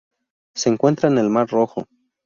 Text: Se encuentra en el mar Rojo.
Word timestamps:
Se 0.55 0.67
encuentra 0.69 1.09
en 1.09 1.19
el 1.19 1.29
mar 1.29 1.47
Rojo. 1.47 1.85